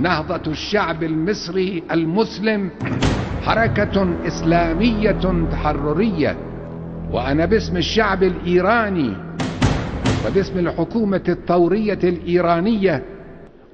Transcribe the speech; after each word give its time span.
نهضة 0.00 0.50
الشعب 0.50 1.02
المصري 1.02 1.82
المسلم 1.90 2.70
حركة 3.42 4.26
إسلامية 4.26 5.46
تحررية. 5.52 6.36
وأنا 7.12 7.44
باسم 7.44 7.76
الشعب 7.76 8.22
الإيراني 8.22 9.16
وباسم 10.26 10.58
الحكومة 10.58 11.22
الثورية 11.28 11.98
الإيرانية 12.04 13.02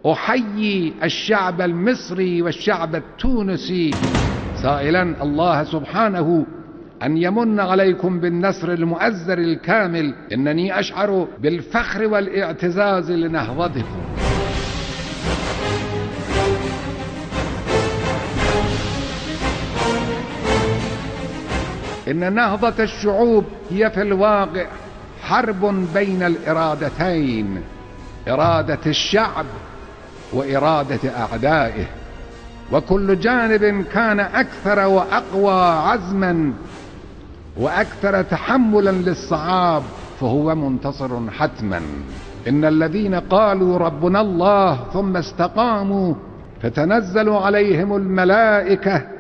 أحيي 0.07 0.93
الشعب 1.05 1.61
المصري 1.61 2.43
والشعب 2.43 2.95
التونسي. 2.95 3.91
سائلا 4.63 5.23
الله 5.23 5.65
سبحانه 5.65 6.47
أن 7.03 7.17
يمن 7.17 7.61
عليكم 7.61 8.21
بالنصر 8.21 8.73
المؤزر 8.73 9.39
الكامل. 9.39 10.15
إنني 10.33 10.79
أشعر 10.79 11.27
بالفخر 11.43 12.07
والاعتزاز 12.07 13.11
لنهضتكم. 13.11 14.34
إن 22.09 22.33
نهضة 22.33 22.85
الشعوب 22.85 23.45
هي 23.71 23.91
في 23.91 24.03
الواقع 24.03 24.67
حرب 25.23 25.87
بين 25.95 26.23
الإرادتين 26.23 27.63
إرادة 28.29 28.79
الشعب 28.87 29.47
وإرادة 30.33 31.01
أعدائه. 31.17 31.87
وكل 32.73 33.21
جانب 33.21 33.85
كان 33.93 34.21
أكثر 34.21 34.87
وأقوى 34.87 35.63
عزما 35.63 36.53
وأكثر 37.57 38.23
تحملا 38.23 38.91
للصعاب 38.91 39.83
فهو 40.21 40.55
منتصر 40.55 41.31
حتما. 41.31 41.81
إن 42.49 42.65
الذين 42.65 43.15
قالوا 43.15 43.79
ربنا 43.79 44.21
الله 44.21 44.79
ثم 44.93 45.17
استقاموا 45.17 46.15
فتنزل 46.63 47.29
عليهم 47.29 47.97
الملائكة 47.97 49.14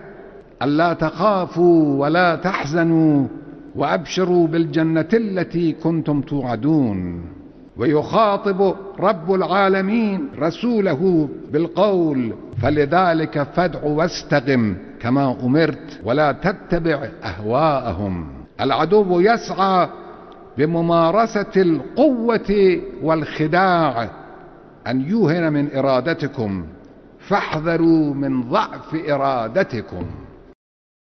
ألا 0.62 0.92
تخافوا 0.92 2.00
ولا 2.00 2.36
تحزنوا 2.36 3.26
وأبشروا 3.76 4.46
بالجنة 4.46 5.08
التي 5.12 5.72
كنتم 5.72 6.20
توعدون. 6.20 7.24
ويخاطب 7.76 8.74
رب 9.00 9.34
العالمين 9.34 10.28
رسوله 10.38 11.28
بالقول 11.52 12.34
فلذلك 12.62 13.42
فادع 13.42 13.84
واستقم 13.84 14.76
كما 15.00 15.36
أمرت 15.42 16.00
ولا 16.04 16.32
تتبع 16.32 17.08
أهواءهم. 17.24 18.26
العدو 18.60 19.20
يسعى 19.20 19.88
بممارسة 20.58 21.52
القوة 21.56 22.80
والخداع. 23.02 24.10
أن 24.86 25.00
يوهن 25.00 25.52
من 25.52 25.76
إرادتكم 25.76 26.64
فاحذروا 27.18 28.14
من 28.14 28.42
ضعف 28.42 28.96
إرادتكم. 29.08 30.04